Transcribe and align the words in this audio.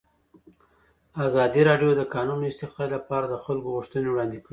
ازادي 1.25 1.61
راډیو 1.69 1.91
د 1.95 1.97
د 1.99 2.03
کانونو 2.13 2.43
استخراج 2.51 2.89
لپاره 2.97 3.25
د 3.27 3.35
خلکو 3.45 3.73
غوښتنې 3.75 4.07
وړاندې 4.09 4.37
کړي. 4.43 4.49